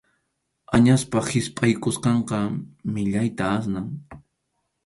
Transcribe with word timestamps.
Añaspa 0.75 1.19
hispʼaykusqanqa 1.29 2.37
millayta 2.93 3.43
asnan. 3.57 3.87